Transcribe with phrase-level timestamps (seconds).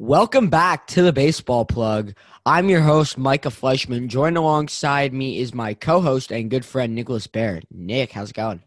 [0.00, 2.14] Welcome back to the Baseball Plug.
[2.46, 4.06] I'm your host, Micah Fleischman.
[4.08, 7.66] Joined alongside me is my co host and good friend, Nicholas Baird.
[7.70, 8.62] Nick, how's it going?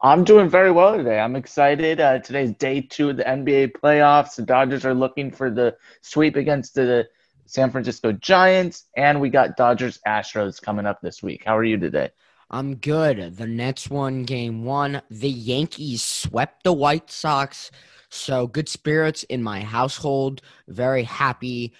[0.00, 1.20] I'm doing very well today.
[1.20, 2.00] I'm excited.
[2.00, 4.36] Uh, today's day two of the NBA playoffs.
[4.36, 7.06] The Dodgers are looking for the sweep against the
[7.44, 11.42] San Francisco Giants, and we got Dodgers Astros coming up this week.
[11.44, 12.08] How are you today?
[12.50, 13.36] I'm good.
[13.36, 15.02] The Nets won game one.
[15.10, 17.70] The Yankees swept the White Sox.
[18.12, 20.42] So good spirits in my household.
[20.68, 21.72] Very happy.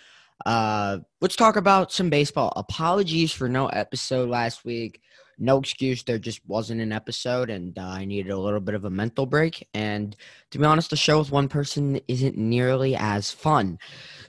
[0.47, 2.55] Uh, let's talk about some baseball.
[2.57, 5.03] Apologies for no episode last week.
[5.39, 6.03] No excuse.
[6.03, 9.27] There just wasn't an episode, and uh, I needed a little bit of a mental
[9.27, 9.69] break.
[9.75, 10.17] And
[10.53, 13.79] to be honest, the show with one person isn't nearly as fun.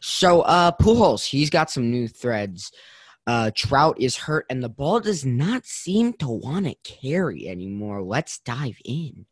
[0.01, 2.73] So, uh, Pujols, he's got some new threads.
[3.25, 8.01] Uh, Trout is hurt, and the ball does not seem to want to carry anymore.
[8.01, 9.25] Let's dive in.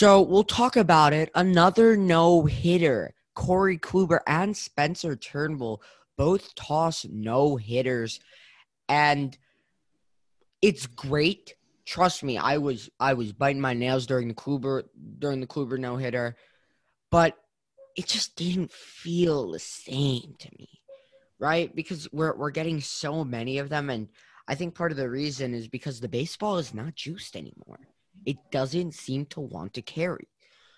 [0.00, 1.30] So we'll talk about it.
[1.34, 3.12] Another no hitter.
[3.34, 5.82] Corey Kluber and Spencer Turnbull
[6.16, 8.18] both toss no hitters.
[8.88, 9.36] And
[10.62, 11.54] it's great.
[11.84, 14.84] Trust me, I was I was biting my nails during the Kluber
[15.18, 16.34] during the Kluber no hitter,
[17.10, 17.36] but
[17.94, 20.80] it just didn't feel the same to me.
[21.38, 21.76] Right?
[21.76, 24.08] Because we're we're getting so many of them and
[24.50, 27.78] I think part of the reason is because the baseball is not juiced anymore
[28.26, 30.28] it doesn't seem to want to carry.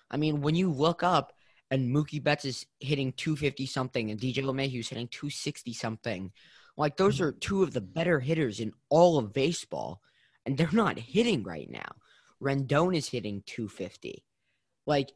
[0.09, 1.33] I mean, when you look up
[1.71, 6.31] and Mookie Betts is hitting 250 something and DJ LeMahieu's hitting 260 something,
[6.77, 7.25] like those mm-hmm.
[7.25, 10.01] are two of the better hitters in all of baseball,
[10.45, 11.95] and they're not hitting right now.
[12.41, 14.23] Rendon is hitting 250.
[14.85, 15.11] Like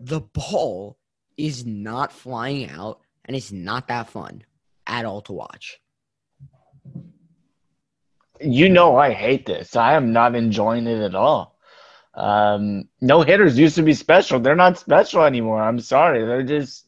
[0.00, 0.98] the ball
[1.36, 4.44] is not flying out, and it's not that fun
[4.86, 5.80] at all to watch.
[8.42, 9.76] You know I hate this.
[9.76, 11.58] I am not enjoying it at all.
[12.14, 14.40] Um, no hitters used to be special.
[14.40, 15.62] They're not special anymore.
[15.62, 16.24] I'm sorry.
[16.24, 16.86] They're just.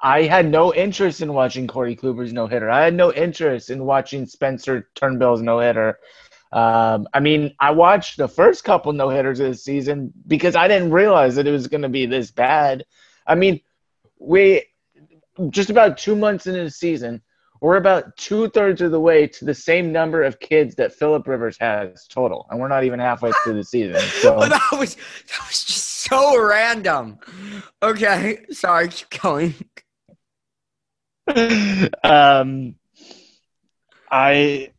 [0.00, 2.70] I had no interest in watching Corey Kluber's no hitter.
[2.70, 5.98] I had no interest in watching Spencer Turnbull's no hitter.
[6.52, 10.68] Um, I mean, I watched the first couple no hitters of the season because I
[10.68, 12.84] didn't realize that it was going to be this bad.
[13.26, 13.60] I mean,
[14.18, 14.64] we
[15.50, 17.22] just about two months into the season,
[17.60, 21.26] we're about two thirds of the way to the same number of kids that Philip
[21.26, 24.00] Rivers has total, and we're not even halfway through the season.
[24.18, 27.18] So that was that was just so random.
[27.82, 29.54] Okay, sorry, keep going.
[32.02, 32.74] um,
[34.10, 34.70] I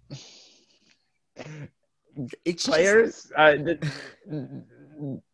[2.45, 3.23] it's players.
[3.23, 3.33] Just...
[3.35, 5.21] Uh, the,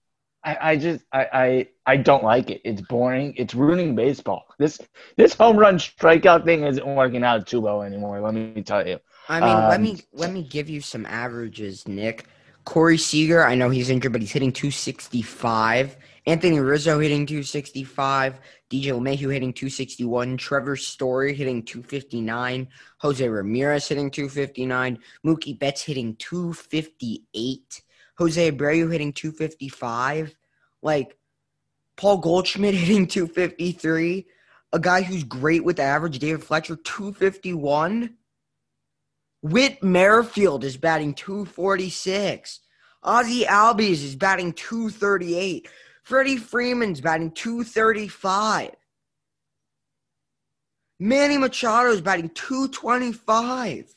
[0.45, 2.61] I, I just I, I I don't like it.
[2.63, 3.33] It's boring.
[3.35, 4.45] It's ruining baseball.
[4.59, 4.79] This
[5.17, 8.22] this home run strikeout thing isn't working out too well anymore.
[8.22, 9.00] Let me tell you.
[9.28, 12.28] I mean, um, let me let me give you some averages, Nick.
[12.63, 15.97] Corey Seager, I know he's injured, but he's hitting 265.
[16.28, 18.39] Anthony Rizzo hitting 265.
[18.72, 20.38] DJ LeMahieu hitting 261.
[20.38, 22.67] Trevor Story hitting 259.
[22.97, 24.97] Jose Ramirez hitting 259.
[25.23, 27.81] Mookie Betts hitting 258.
[28.18, 30.36] Jose Abreu hitting 255,
[30.81, 31.18] like
[31.98, 34.26] Paul Goldschmidt hitting 253,
[34.74, 38.16] a guy who's great with average, David Fletcher 251.
[39.42, 42.62] Whit Merrifield is batting 246.
[43.04, 45.70] Ozzie Albies is batting 238.
[46.02, 48.72] Freddie Freeman's batting 235.
[51.00, 53.96] Manny Machado is batting 225.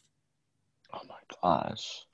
[0.92, 2.04] Oh my gosh.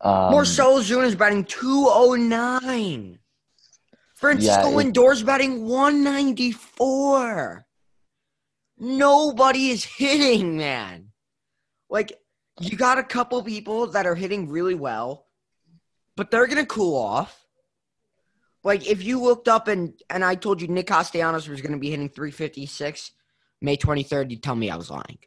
[0.00, 3.18] Um, Marcell Ozuna is batting 209.
[4.14, 7.66] Francisco yeah, Lindor's batting 194.
[8.78, 11.08] Nobody is hitting, man.
[11.90, 12.12] Like,
[12.60, 15.26] you got a couple people that are hitting really well,
[16.16, 17.44] but they're going to cool off.
[18.62, 21.78] Like, if you looked up and, and I told you Nick Castellanos was going to
[21.78, 23.12] be hitting 356
[23.60, 25.18] May 23rd, you'd tell me I was lying.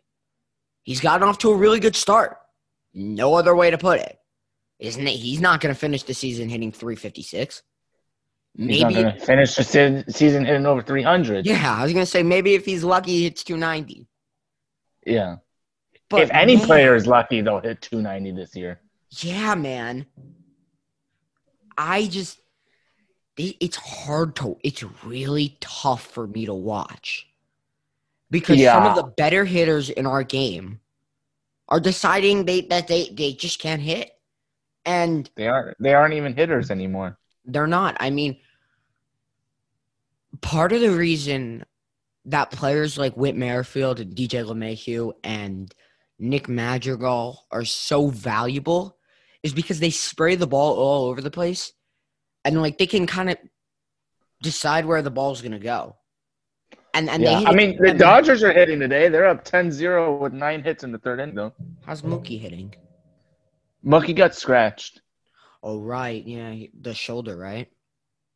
[0.83, 2.37] He's gotten off to a really good start.
[2.93, 4.17] No other way to put it
[4.79, 5.11] isn't it?
[5.11, 7.63] He's not going to finish the season hitting 356.
[8.55, 11.45] Maybe he's not going to finish the season hitting over 300.
[11.45, 14.07] Yeah, I was going to say maybe if he's lucky, he hits 290.
[15.05, 15.37] Yeah.
[16.09, 18.79] But if any man, player is lucky, they'll hit 290 this year.
[19.09, 20.05] Yeah, man.
[21.77, 22.39] I just
[23.37, 27.27] it's hard to it's really tough for me to watch
[28.31, 28.73] because yeah.
[28.73, 30.79] some of the better hitters in our game
[31.69, 34.16] are deciding they that they they just can't hit
[34.87, 37.19] and they aren't they aren't even hitters anymore.
[37.45, 37.97] They're not.
[37.99, 38.39] I mean,
[40.41, 41.65] part of the reason
[42.25, 45.73] that players like Whit Merrifield and DJ LeMahieu and
[46.19, 48.97] Nick Madrigal are so valuable
[49.43, 51.73] is because they spray the ball all over the place
[52.43, 53.37] and like they can kind of
[54.41, 55.95] decide where the ball's going to go.
[56.93, 59.09] And and yeah, they I mean the Dodgers are hitting today.
[59.09, 61.53] They're up 10-0 with 9 hits in the third inning though.
[61.85, 62.73] How's Mookie hitting?
[63.85, 65.01] Mookie got scratched.
[65.63, 67.69] Oh right, yeah, the shoulder, right?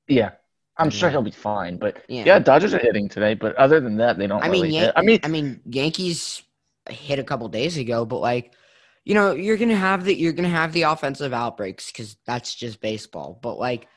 [0.08, 0.32] Yeah.
[0.78, 0.92] I'm Yeah.
[0.92, 2.24] sure he'll be fine, but Yeah.
[2.26, 2.40] yeah.
[2.40, 5.02] Dodgers are hitting today, but other than that, they don't I mean, really Yan- I
[5.02, 6.42] mean, I mean, Yankees
[6.90, 8.54] hit a couple days ago, but like,
[9.06, 12.82] you know, you're gonna have the you're gonna have the offensive outbreaks because that's just
[12.82, 13.38] baseball.
[13.42, 13.88] But like,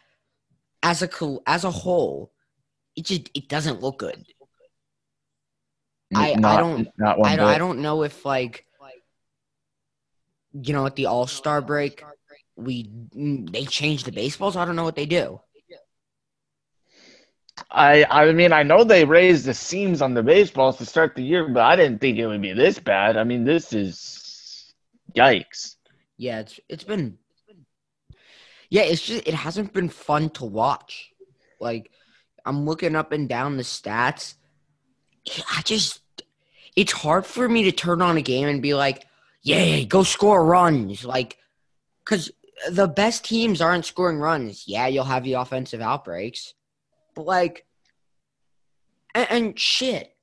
[0.82, 2.32] as a as a whole,
[2.96, 4.26] it just it doesn't look good.
[6.14, 8.67] I- I don't- not one I I don't know if like,
[10.55, 12.03] you know, at the All Star break,
[12.56, 14.56] we they changed the baseballs.
[14.56, 15.41] I don't know what they do.
[17.71, 21.23] I I mean I know they raised the seams on the baseballs to start the
[21.23, 23.17] year, but I didn't think it would be this bad.
[23.17, 24.75] I mean, this is
[25.17, 25.77] yikes.
[26.17, 27.19] Yeah, it's it's been
[28.71, 31.12] Yeah, it's just it hasn't been fun to watch.
[31.61, 31.91] Like
[32.45, 34.35] I'm looking up and down the stats.
[35.56, 36.01] I just
[36.77, 39.06] it's hard for me to turn on a game and be like,
[39.44, 41.38] "Yeah, go score runs." Like
[42.05, 42.32] cuz
[42.69, 44.64] the best teams aren't scoring runs.
[44.67, 46.55] Yeah, you'll have the offensive outbreaks.
[47.14, 47.67] But like
[49.14, 50.17] and, and shit,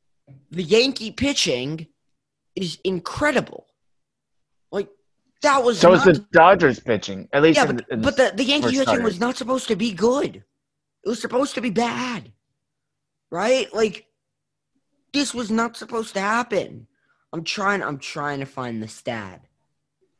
[0.52, 1.88] the Yankee pitching
[2.56, 3.68] is incredible.
[4.72, 4.90] Like
[5.42, 8.78] that was So is the Dodgers pitching, at least yeah, but, but the, the Yankee
[8.78, 10.44] pitching was not supposed to be good.
[11.04, 12.32] It was supposed to be bad.
[13.30, 13.74] Right?
[13.74, 14.08] Like
[15.14, 16.88] this was not supposed to happen.
[17.34, 19.42] I'm trying I'm trying to find the stat.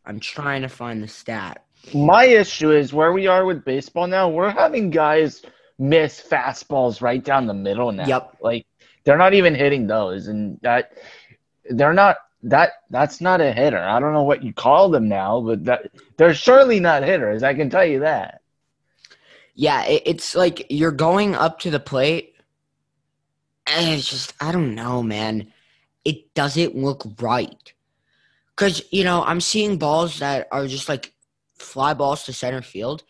[0.06, 1.66] I'm trying to find the stat.
[1.94, 4.30] My issue is where we are with baseball now.
[4.30, 5.42] We're having guys
[5.78, 8.06] miss fastballs right down the middle now.
[8.06, 8.38] Yep.
[8.42, 8.66] Like
[9.04, 10.94] they're not even hitting those, and that
[11.70, 13.82] they're not that that's not a hitter.
[13.82, 17.44] I don't know what you call them now, but that they're surely not hitters.
[17.44, 18.42] I can tell you that.
[19.54, 22.36] Yeah, it, it's like you're going up to the plate
[23.68, 25.52] and it's just I don't know, man.
[26.04, 27.74] It doesn't look right.
[28.56, 31.14] Cuz you know, I'm seeing balls that are just like
[31.58, 33.04] fly balls to center field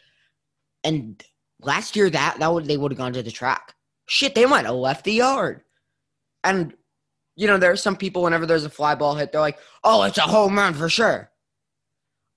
[0.83, 1.23] and
[1.61, 3.75] last year that that would they would have gone to the track.
[4.07, 5.61] Shit, they might have left the yard.
[6.43, 6.73] And
[7.35, 10.03] you know, there are some people whenever there's a fly ball hit, they're like, "Oh,
[10.03, 11.31] it's a home run for sure."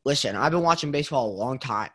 [0.05, 1.91] Listen, I've been watching baseball a long time.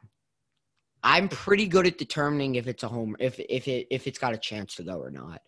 [1.04, 4.34] I'm pretty good at determining if it's a home if if it if it's got
[4.34, 5.42] a chance to go or not.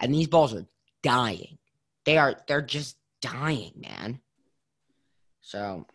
[0.00, 0.66] And these balls are
[1.02, 1.58] dying.
[2.04, 4.20] They are they're just dying, man.
[5.40, 5.86] So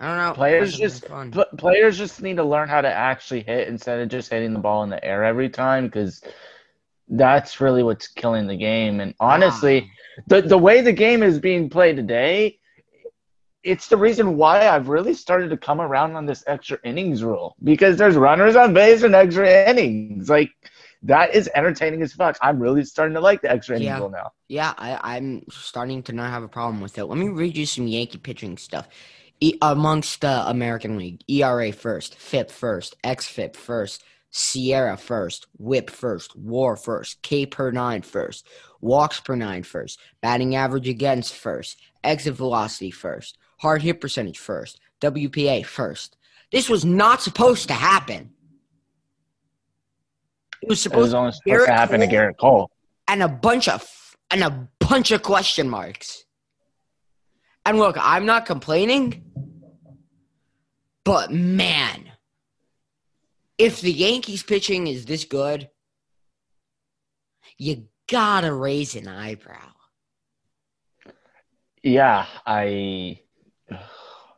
[0.00, 0.34] I don't know.
[0.34, 4.30] Players just pl- players just need to learn how to actually hit instead of just
[4.30, 6.22] hitting the ball in the air every time because
[7.08, 9.00] that's really what's killing the game.
[9.00, 9.90] And honestly,
[10.26, 12.58] the the way the game is being played today,
[13.62, 17.56] it's the reason why I've really started to come around on this extra innings rule
[17.62, 20.28] because there's runners on base and extra innings.
[20.28, 20.50] Like
[21.04, 22.36] that is entertaining as fuck.
[22.42, 23.98] I'm really starting to like the extra innings Yeah.
[23.98, 24.32] rule now.
[24.48, 27.04] Yeah, I, I'm starting to not have a problem with it.
[27.04, 28.88] Let me read you some Yankee pitching stuff.
[29.40, 34.02] E- amongst the American League, ERA first, FIP first, XFIP first,
[34.32, 38.46] SIERA first, WHIP first, WAR first, K per nine first,
[38.80, 44.80] walks per nine first, batting average against first, exit velocity first, hard hit percentage first,
[45.00, 46.16] WPA first.
[46.50, 48.30] This was not supposed to happen.
[50.64, 52.70] It was It supposed was only supposed Gerrit to happen to Cole- Gerrit Cole.
[53.08, 53.86] and a bunch of
[54.30, 56.24] and a bunch of question marks.
[57.66, 59.24] And look, I'm not complaining,
[61.04, 62.10] but man,
[63.58, 65.68] if the Yankees pitching is this good,
[67.58, 69.70] you gotta raise an eyebrow.
[71.82, 73.20] Yeah, I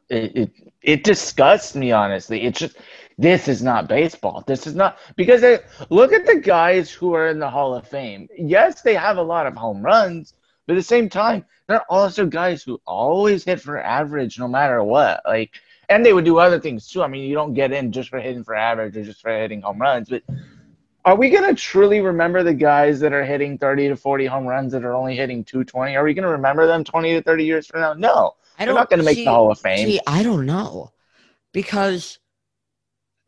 [0.09, 0.50] it, it
[0.83, 2.42] it disgusts me honestly.
[2.42, 2.76] It's just
[3.18, 4.44] this is not baseball.
[4.46, 7.87] This is not because they, look at the guys who are in the Hall of
[7.88, 8.28] Fame.
[8.37, 10.35] Yes, they have a lot of home runs,
[10.66, 14.82] but at the same time, they're also guys who always hit for average no matter
[14.82, 15.23] what.
[15.25, 17.02] Like and they would do other things too.
[17.02, 19.62] I mean, you don't get in just for hitting for average or just for hitting
[19.62, 20.23] home runs, but
[21.04, 24.46] are we going to truly remember the guys that are hitting 30 to 40 home
[24.46, 25.94] runs that are only hitting 220?
[25.96, 27.92] Are we going to remember them 20 to 30 years from now?
[27.94, 28.35] No.
[28.58, 29.87] I They're not going to make see- the Hall of Fame.
[29.87, 30.90] See, I don't know.
[31.52, 32.18] Because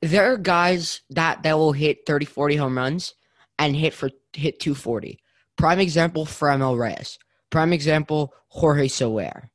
[0.03, 3.15] there are guys that, that will hit 30, 40 home runs
[3.59, 5.19] and hit for hit 240.
[5.57, 7.19] Prime example, Franmil Reyes.
[7.51, 9.51] Prime example, Jorge Soler.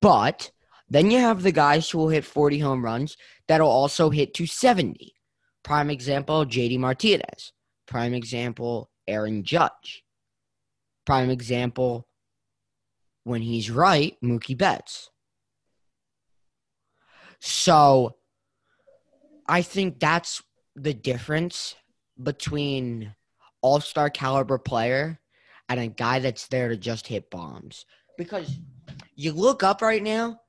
[0.00, 0.50] But
[0.88, 5.14] then you have the guys who will hit 40 home runs that'll also hit 270.
[5.62, 7.52] Prime example, JD Martinez.
[7.86, 10.04] Prime example, Aaron Judge.
[11.04, 12.08] Prime example,
[13.24, 15.10] when he's right, Mookie Betts.
[17.40, 18.15] So
[19.48, 20.42] I think that's
[20.74, 21.74] the difference
[22.22, 23.14] between
[23.62, 25.20] all star caliber player
[25.68, 27.84] and a guy that's there to just hit bombs.
[28.16, 28.58] Because
[29.14, 30.40] you look up right now,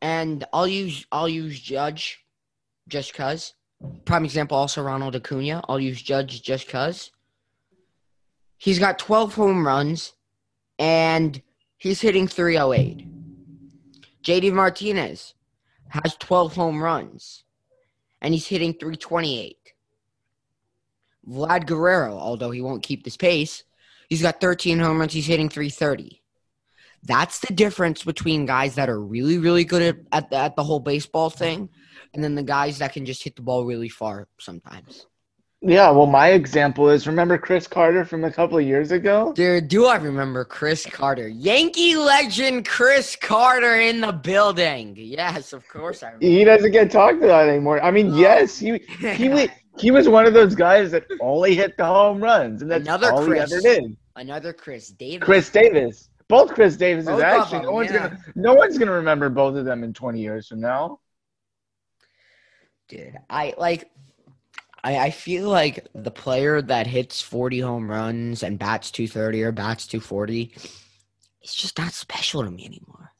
[0.00, 2.24] and I'll use I'll use Judge
[2.88, 3.54] just cause.
[4.04, 5.62] Prime example also Ronald Acuna.
[5.68, 7.10] I'll use Judge just cause.
[8.56, 10.14] He's got 12 home runs
[10.78, 11.40] and
[11.76, 13.06] he's hitting 308.
[14.22, 15.34] JD Martinez
[15.90, 17.44] has 12 home runs
[18.20, 19.56] and he's hitting 328.
[21.28, 23.64] Vlad Guerrero, although he won't keep this pace,
[24.08, 26.22] he's got 13 home runs, he's hitting 330.
[27.04, 30.64] That's the difference between guys that are really, really good at, at, the, at the
[30.64, 31.68] whole baseball thing
[32.14, 35.06] and then the guys that can just hit the ball really far sometimes.
[35.60, 39.32] Yeah, well, my example is remember Chris Carter from a couple of years ago?
[39.32, 41.26] Dude, do I remember Chris Carter?
[41.26, 44.94] Yankee legend Chris Carter in the building.
[44.96, 46.26] Yes, of course I remember.
[46.26, 47.82] He doesn't get talked about anymore.
[47.82, 48.78] I mean, yes, he
[49.16, 49.48] he wa-
[49.78, 53.12] he was one of those guys that only hit the home runs, and that's Another
[53.12, 53.50] all Chris.
[53.50, 53.96] he ever did.
[54.14, 55.24] Another Chris Davis.
[55.24, 56.76] Chris Davis, both Chris.
[56.76, 58.08] Both of Actually, no one's yeah.
[58.08, 61.00] gonna no one's gonna remember both of them in twenty years from now.
[62.88, 63.90] Dude, I like
[64.84, 69.52] I, I feel like the player that hits 40 home runs and bats 230 or
[69.52, 70.52] bats 240
[71.42, 73.12] it's just not special to me anymore.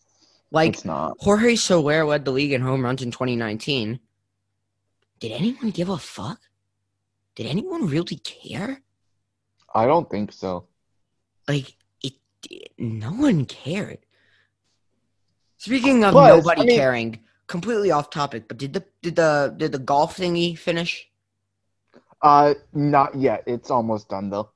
[0.50, 1.16] Like it's not.
[1.20, 4.00] Jorge Soler led the league in home runs in 2019.
[5.20, 6.38] Did anyone give a fuck?
[7.36, 8.82] Did anyone really care?
[9.74, 10.66] I don't think so.
[11.46, 12.14] Like it,
[12.50, 13.98] it- no one cared.
[15.56, 19.54] Speaking of Plus, nobody I mean- caring, completely off topic, but did the did the
[19.56, 21.07] did the golf thingy finish?
[22.22, 23.44] Uh, not yet.
[23.46, 24.50] It's almost done though.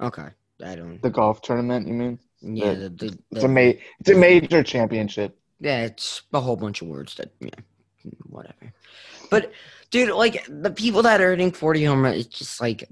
[0.00, 0.28] Okay,
[0.64, 1.00] I don't.
[1.02, 2.18] The golf tournament, you mean?
[2.40, 3.60] Yeah, the, the, It's a ma-
[4.00, 5.38] It's a major championship.
[5.60, 7.50] yeah, it's a whole bunch of words that yeah,
[8.28, 8.72] whatever.
[9.30, 9.52] But
[9.90, 12.88] dude, like the people that are hitting forty home runs, it's just like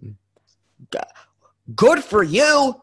[1.75, 2.81] good for you.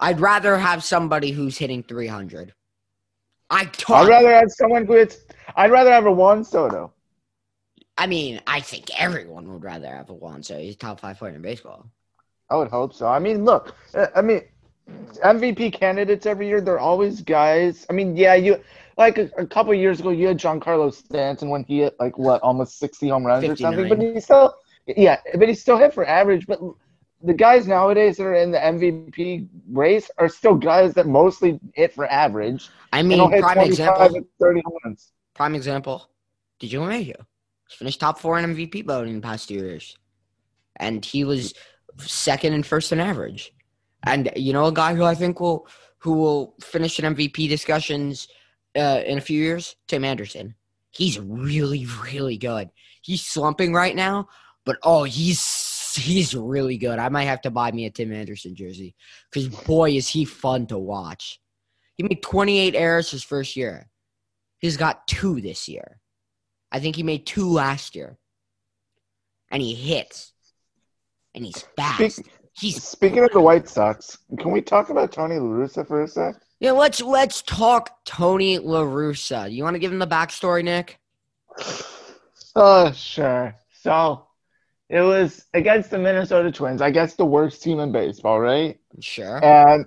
[0.00, 2.54] I'd rather have somebody who's hitting three hundred.
[3.50, 5.18] I I'd rather have someone who hits.
[5.54, 6.92] I'd rather have a Juan Soto.
[8.02, 10.60] I mean, I think everyone would rather have a Juan Soto.
[10.60, 11.86] He's top five player in baseball.
[12.50, 13.06] I would hope so.
[13.06, 13.76] I mean, look.
[13.94, 14.42] uh, I mean,
[15.24, 16.60] MVP candidates every year.
[16.60, 17.86] They're always guys.
[17.88, 18.60] I mean, yeah, you
[18.98, 22.42] like a, a couple years ago, you had Giancarlo Stanton when he hit like what
[22.42, 23.88] almost sixty home runs or something.
[23.88, 24.14] But 59.
[24.14, 24.56] he still,
[24.88, 26.48] yeah, but he still hit for average.
[26.48, 26.58] But
[27.22, 31.94] the guys nowadays that are in the MVP race are still guys that mostly hit
[31.94, 32.68] for average.
[32.92, 34.16] I mean, prime example.
[34.16, 35.12] and thirty home runs.
[35.34, 36.10] Prime example.
[36.60, 37.24] DJ LeMahieu?
[37.68, 39.96] He's finished top four in MVP voting in the past two years,
[40.76, 41.54] and he was
[41.98, 43.52] second and first in average.
[44.04, 45.66] And you know a guy who I think will
[45.98, 48.28] who will finish in MVP discussions
[48.76, 49.76] uh, in a few years?
[49.86, 50.54] Tim Anderson.
[50.90, 52.70] He's really really good.
[53.02, 54.28] He's slumping right now,
[54.64, 56.98] but oh, he's he's really good.
[56.98, 58.94] I might have to buy me a Tim Anderson jersey
[59.30, 61.40] because boy is he fun to watch.
[61.96, 63.88] He made 28 errors his first year.
[64.58, 66.00] He's got two this year.
[66.72, 68.16] I think he made two last year.
[69.50, 70.32] And he hits.
[71.34, 72.16] And he's fast.
[72.16, 76.02] Speak- He's Speaking of the White Sox, can we talk about Tony La Russa for
[76.02, 76.34] a sec?
[76.60, 76.72] yeah.
[76.72, 79.50] Let's let's talk Tony La Russa.
[79.50, 80.98] You want to give him the backstory, Nick?
[82.54, 83.54] Oh, sure.
[83.72, 84.26] So
[84.90, 88.78] it was against the Minnesota Twins, I guess the worst team in baseball, right?
[89.00, 89.42] Sure.
[89.42, 89.86] And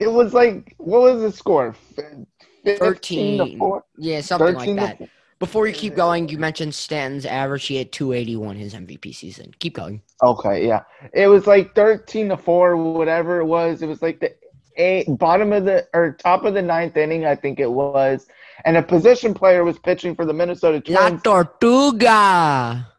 [0.00, 1.76] it was like, what was the score?
[1.98, 3.84] F- 15 to 4?
[3.98, 4.98] Yeah, something like that.
[5.44, 7.66] Before you keep going, you mentioned Stanton's average.
[7.66, 9.52] He had 281 his MVP season.
[9.58, 10.00] Keep going.
[10.22, 10.84] Okay, yeah.
[11.12, 13.82] It was like 13 to 4, whatever it was.
[13.82, 14.34] It was like the
[14.76, 18.26] eight, bottom of the or top of the ninth inning, I think it was.
[18.64, 21.22] And a position player was pitching for the Minnesota La Twins.
[21.22, 22.90] Tortuga.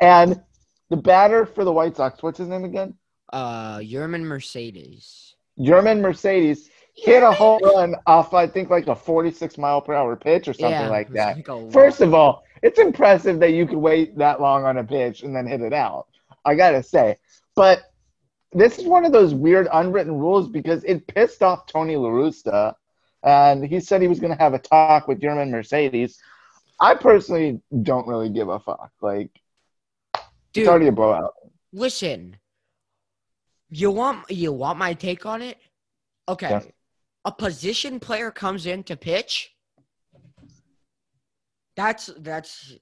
[0.00, 0.42] And
[0.90, 2.94] the batter for the White Sox, what's his name again?
[3.32, 5.36] Uh, Yermin Mercedes.
[5.62, 6.70] German Mercedes
[7.00, 10.52] hit a home run off, I think, like a 46 mile per hour pitch or
[10.52, 11.48] something yeah, like that.
[11.48, 15.22] like First of all, it's impressive that you could wait that long on a pitch
[15.22, 16.06] and then hit it out.
[16.44, 17.16] I gotta say,
[17.54, 17.82] but
[18.52, 22.74] this is one of those weird unwritten rules because it pissed off Tony La Russa,
[23.22, 26.18] and he said he was going to have a talk with German Mercedes.
[26.80, 28.90] I personally don't really give a fuck.
[29.02, 29.30] Like,
[30.52, 31.34] Dude, it's already a blowout.
[31.72, 32.36] listen.
[33.70, 35.58] You want you want my take on it?
[36.26, 36.48] Okay.
[36.48, 36.62] Yeah.
[37.28, 39.54] A position player comes in to pitch.
[41.76, 42.78] That's that's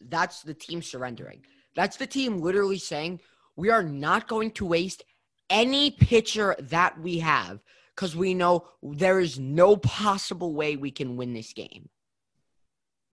[0.00, 1.44] that's the team surrendering.
[1.76, 3.20] That's the team literally saying
[3.56, 5.02] we are not going to waste
[5.50, 7.60] any pitcher that we have
[7.94, 11.90] because we know there is no possible way we can win this game.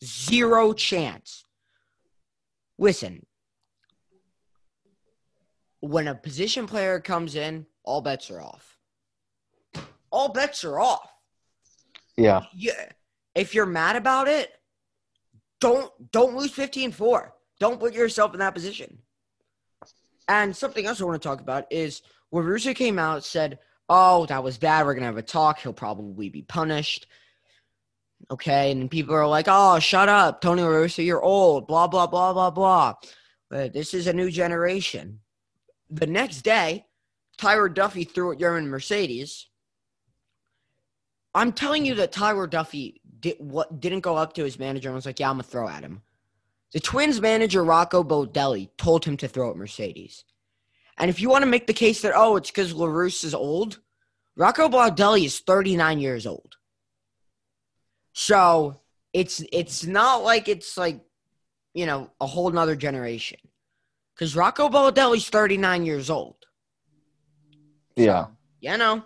[0.06, 1.44] Zero chance.
[2.78, 3.26] Listen,
[5.82, 8.75] when a position player comes in, all bets are off.
[10.16, 11.12] All bets are off.
[12.16, 12.46] Yeah.
[12.56, 12.90] Yeah.
[13.36, 14.50] If you're mad about it,
[15.60, 17.32] don't don't lose 15-4.
[17.60, 19.00] Don't put yourself in that position.
[20.30, 24.26] And something else I want to talk about is when Russo came out said, "Oh,
[24.28, 24.86] that was bad.
[24.86, 25.60] We're gonna have a talk.
[25.60, 27.08] He'll probably be punished."
[28.32, 31.02] Okay, and people are like, "Oh, shut up, Tony Russo.
[31.02, 32.94] You're old." Blah blah blah blah blah.
[33.50, 35.20] But this is a new generation.
[35.90, 36.86] The next day,
[37.38, 39.48] Tyler Duffey threw at Yermin Mercedes.
[41.36, 44.96] I'm telling you that Tyler Duffey did what didn't go up to his manager and
[44.96, 46.02] was like, "Yeah, I'm gonna throw at him."
[46.72, 50.24] The Twins manager Rocco Baldelli told him to throw at Mercedes.
[50.98, 53.36] And if you want to make the case that oh, it's because La Russa is
[53.36, 53.80] old,
[54.38, 56.56] Rocco Baldelli is 39 years old.
[58.14, 58.80] So
[59.12, 61.02] it's it's not like it's like
[61.74, 63.40] you know a whole nother generation
[64.14, 66.38] because Rocco Baldelli's 39 years old.
[67.98, 68.28] Yeah.
[68.62, 69.04] You know.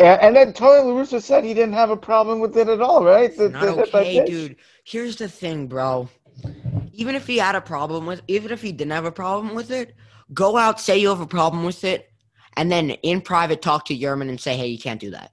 [0.00, 2.80] And, and then Tony La Russa said he didn't have a problem with it at
[2.80, 3.36] all, right?
[3.36, 4.56] The- Not the okay, dude.
[4.84, 6.08] Here's the thing, bro.
[6.92, 9.70] Even if he had a problem with, even if he didn't have a problem with
[9.70, 9.94] it,
[10.32, 12.10] go out, say you have a problem with it,
[12.56, 15.32] and then in private talk to Yermin and say, "Hey, you can't do that."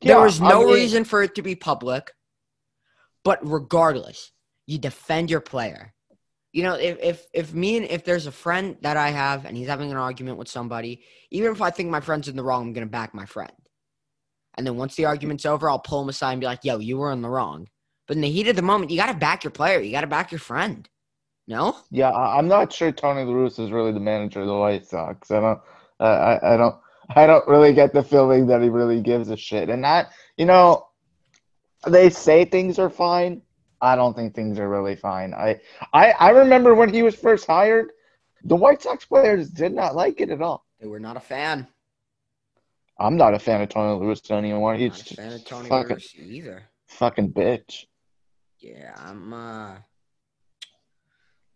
[0.00, 2.12] there Yeah, was I no mean- reason for it to be public,
[3.24, 4.30] but regardless,
[4.66, 5.94] you defend your player.
[6.58, 9.56] You know, if if if me and if there's a friend that I have and
[9.56, 12.64] he's having an argument with somebody, even if I think my friend's in the wrong,
[12.64, 13.52] I'm gonna back my friend.
[14.56, 16.98] And then once the argument's over, I'll pull him aside and be like, "Yo, you
[16.98, 17.68] were in the wrong."
[18.08, 19.78] But in the heat of the moment, you got to back your player.
[19.78, 20.88] You got to back your friend.
[21.46, 24.84] No, Yeah, I'm not sure Tony La Russa is really the manager of the White
[24.84, 25.30] Sox.
[25.30, 25.60] I don't,
[26.00, 26.74] I, I don't,
[27.14, 29.70] I don't really get the feeling that he really gives a shit.
[29.70, 30.88] And that, you know,
[31.86, 33.42] they say things are fine.
[33.80, 35.34] I don't think things are really fine.
[35.34, 35.60] I,
[35.92, 37.90] I, I remember when he was first hired,
[38.44, 40.64] the White Sox players did not like it at all.
[40.80, 41.66] they were not a fan.
[42.98, 44.74] I'm not a fan of Tony Russa anymore.
[44.74, 46.62] He's Not a fan of Tony fucking, Rossi either.
[46.86, 47.86] fucking bitch.
[48.58, 49.76] Yeah, I'm uh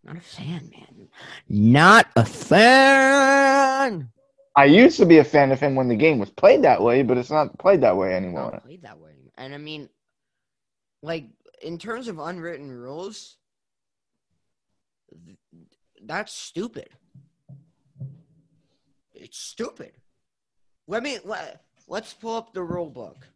[0.05, 1.09] not a fan, man.
[1.49, 4.09] Not a fan.
[4.55, 7.03] I used to be a fan of him when the game was played that way,
[7.03, 8.51] but it's not played that way anymore.
[8.53, 9.13] Not played that way.
[9.37, 9.89] And I mean,
[11.03, 11.27] like
[11.62, 13.37] in terms of unwritten rules,
[16.05, 16.88] that's stupid.
[19.14, 19.92] It's stupid.
[20.88, 23.27] Let me let, let's pull up the rule book.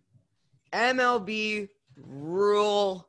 [0.72, 3.08] MLB rule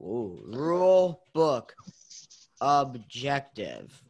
[0.00, 1.74] ooh, rule book
[2.60, 4.02] objective.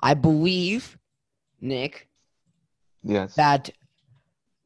[0.00, 0.98] I believe
[1.60, 2.08] Nick
[3.02, 3.34] Yes.
[3.34, 3.70] that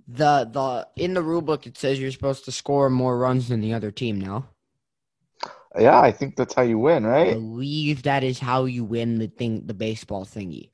[0.06, 3.60] the the in the rule book it says you're supposed to score more runs than
[3.60, 4.48] the other team now.
[5.78, 9.18] Yeah, I think that's how you win, right I believe that is how you win
[9.18, 10.70] the thing the baseball thingy.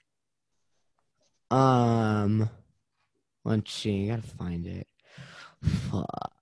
[1.51, 2.51] Um
[3.45, 4.87] let's see, I gotta find it.
[5.63, 6.33] Fuck.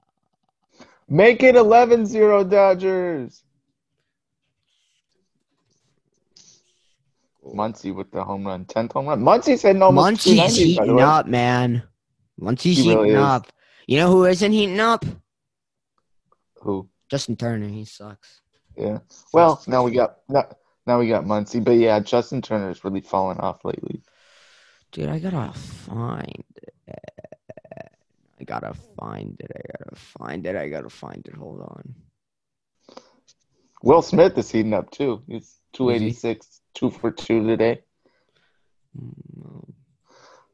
[1.08, 3.42] Make it 11-0 Dodgers.
[7.54, 9.22] Muncy with the home run, 10th home run.
[9.22, 11.82] Muncy's Munchie's 290, by the heating up, man.
[12.40, 13.16] Munchie's He heating really is.
[13.16, 13.46] up.
[13.86, 15.04] You know who isn't heating up?
[16.62, 16.88] Who?
[17.10, 17.68] Justin Turner.
[17.68, 18.40] He sucks.
[18.76, 18.98] Yeah.
[19.32, 20.48] Well, now we got now,
[20.86, 24.02] now we got Muncy, but yeah, Justin Turner's really fallen off lately.
[24.92, 26.74] Dude, I gotta find it.
[28.40, 29.50] I gotta find it.
[29.54, 30.56] I gotta find it.
[30.56, 31.34] I gotta find it.
[31.34, 31.94] Hold on.
[33.82, 35.22] Will Smith is heating up too.
[35.26, 37.80] He's 286, two for two today.
[38.98, 39.67] Mm,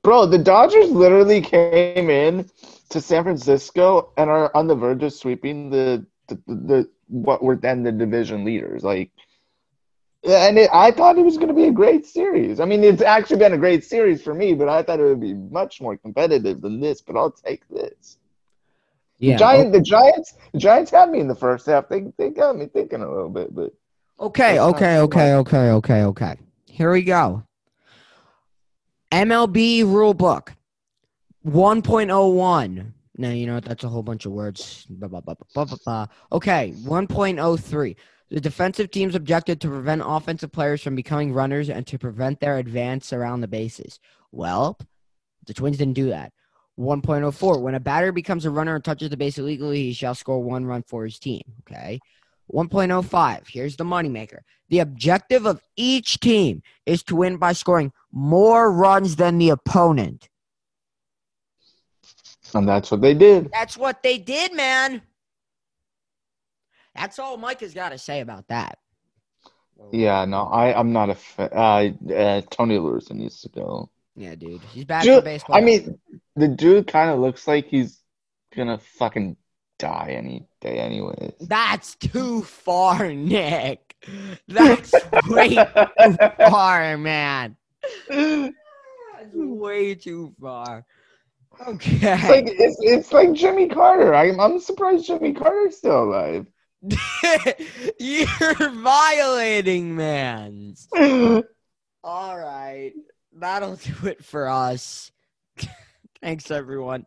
[0.05, 2.49] Bro, the Dodgers literally came in
[2.91, 7.57] to San Francisco and are on the verge of sweeping the the, the what were
[7.57, 8.85] then the division leaders.
[8.85, 9.11] Like,
[10.23, 12.61] and it, I thought it was going to be a great series.
[12.61, 15.21] I mean, it's actually been a great series for me, but I thought it would
[15.21, 17.01] be much more competitive than this.
[17.01, 18.19] But I'll take this.
[19.19, 19.33] Yeah.
[19.33, 21.89] The Giant, oh the Giants, the Giants had me in the first half.
[21.89, 23.73] They they got me thinking a little bit, but
[24.21, 26.39] Okay, okay, okay, okay, okay, okay.
[26.67, 27.43] Here we go.
[29.15, 30.53] MLB rule book
[31.47, 32.93] 1.01.
[33.17, 33.65] Now, you know what?
[33.65, 34.87] That's a whole bunch of words.
[34.91, 36.07] Blah, blah, blah, blah, blah, blah.
[36.33, 37.97] Okay, 1.03.
[38.31, 42.59] The defensive team's objective to prevent offensive players from becoming runners and to prevent their
[42.59, 44.01] advance around the bases.
[44.33, 44.77] Well,
[45.47, 46.33] the Twins didn't do that.
[46.77, 47.61] 1.04.
[47.61, 50.67] When a batter becomes a runner and touches the base illegally, he shall score one
[50.67, 51.43] run for his team.
[51.61, 52.01] Okay.
[52.53, 53.49] 1.05.
[53.49, 54.41] Here's the moneymaker.
[54.69, 60.29] The objective of each team is to win by scoring more runs than the opponent.
[62.55, 63.51] And that's what they did.
[63.53, 65.03] That's what they did, man.
[66.95, 68.79] That's all Mike has got to say about that.
[69.93, 71.51] Yeah, no, I, I'm not a fan.
[71.53, 73.91] Uh, uh, Tony Lewis needs to go.
[74.17, 74.63] Yeah, dude.
[74.73, 75.57] He's bad Dude, for baseball.
[75.57, 75.99] I mean,
[76.37, 78.01] the dude kind of looks like he's
[78.55, 79.37] gonna fucking
[79.79, 81.33] die any day, anyways.
[81.41, 83.97] that's too far, Nick.
[84.49, 84.93] That's
[85.29, 86.17] way too
[86.49, 87.57] far, man.
[88.09, 88.53] That's
[89.35, 90.85] way too far.
[91.67, 91.99] Okay.
[92.03, 94.15] It's like it's, it's like Jimmy Carter.
[94.15, 96.47] I'm I'm surprised Jimmy Carter's still alive.
[97.99, 100.89] You're violating man's.
[102.05, 102.93] All right.
[103.33, 105.11] That'll do it for us.
[106.21, 107.07] Thanks, everyone,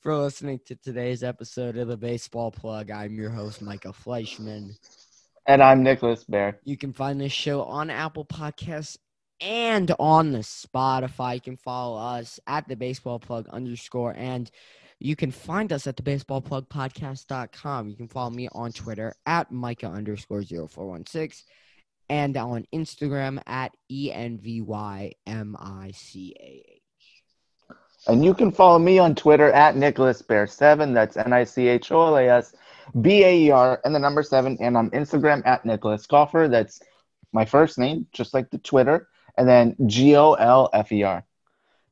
[0.00, 2.90] for listening to today's episode of the Baseball Plug.
[2.90, 4.76] I'm your host, Micah Fleischman.
[5.46, 6.58] and I'm Nicholas Baer.
[6.64, 8.96] You can find this show on Apple Podcasts
[9.40, 11.34] and on the Spotify.
[11.34, 14.50] You can follow us at the Baseball Plug underscore and
[14.98, 17.88] you can find us at the baseballplugpodcast.com.
[17.88, 21.46] You can follow me on Twitter at Micah underscore 0416
[22.08, 25.20] and on Instagram at E E-N-V-Y-M-I-C-A-H.
[28.06, 30.94] And you can follow me on Twitter at Nicholas Baer Seven.
[30.94, 32.54] That's N I C H O L A S
[33.00, 34.56] B A E R and the number seven.
[34.60, 36.48] And on Instagram at Nicholas Golfer.
[36.48, 36.80] That's
[37.32, 41.24] my first name, just like the Twitter, and then G O L F E R.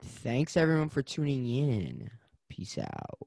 [0.02, 2.10] Thanks everyone for tuning in.
[2.48, 3.18] Peace out.